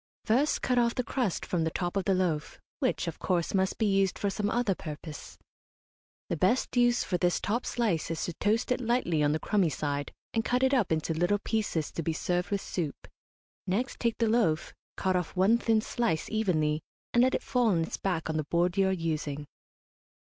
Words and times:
First 0.25 0.63
cut 0.63 0.79
off 0.79 0.95
the 0.95 1.03
crust 1.03 1.45
from 1.45 1.63
the 1.63 1.69
top 1.69 1.95
of 1.95 2.05
the 2.05 2.15
loaf, 2.15 2.59
which, 2.79 3.07
of 3.07 3.19
course, 3.19 3.53
must 3.53 3.77
be 3.77 3.85
used 3.85 4.17
for 4.17 4.31
some 4.31 4.49
other 4.49 4.73
purpose. 4.73 5.37
The 6.27 6.35
best 6.35 6.75
use 6.75 7.03
for 7.03 7.19
this 7.19 7.39
top 7.39 7.67
slice 7.67 8.09
is 8.09 8.25
to 8.25 8.33
toast 8.33 8.71
it 8.71 8.81
lightly 8.81 9.21
on 9.21 9.31
the 9.31 9.37
crumby 9.39 9.69
side, 9.69 10.11
and 10.33 10.43
cut 10.43 10.63
it 10.63 10.73
up 10.73 10.91
into 10.91 11.13
little 11.13 11.37
pieces 11.37 11.91
to 11.91 12.01
be 12.01 12.13
served 12.13 12.49
with 12.49 12.61
soup. 12.61 13.07
Next 13.67 13.99
take 13.99 14.17
the 14.17 14.27
loaf, 14.27 14.73
cut 14.97 15.15
off 15.15 15.35
one 15.35 15.59
thin 15.59 15.81
slice, 15.81 16.27
evenly, 16.31 16.81
and 17.13 17.21
let 17.21 17.35
it 17.35 17.43
fall 17.43 17.67
on 17.67 17.83
its 17.83 17.97
back 17.97 18.27
on 18.27 18.37
the 18.37 18.45
board 18.45 18.77
you 18.77 18.87
are 18.87 18.91
using. 18.91 19.45